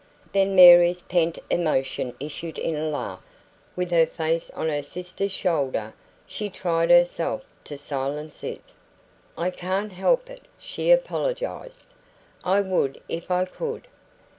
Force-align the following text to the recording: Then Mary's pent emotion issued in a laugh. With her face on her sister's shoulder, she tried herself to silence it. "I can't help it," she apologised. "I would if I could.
Then 0.33 0.55
Mary's 0.55 1.03
pent 1.03 1.37
emotion 1.51 2.15
issued 2.19 2.57
in 2.57 2.75
a 2.75 2.87
laugh. 2.89 3.21
With 3.75 3.91
her 3.91 4.07
face 4.07 4.49
on 4.55 4.67
her 4.67 4.81
sister's 4.81 5.31
shoulder, 5.31 5.93
she 6.25 6.49
tried 6.49 6.89
herself 6.89 7.43
to 7.65 7.77
silence 7.77 8.43
it. 8.43 8.63
"I 9.37 9.51
can't 9.51 9.91
help 9.91 10.27
it," 10.27 10.41
she 10.57 10.89
apologised. 10.89 11.91
"I 12.43 12.61
would 12.61 12.99
if 13.09 13.29
I 13.29 13.45
could. 13.45 13.85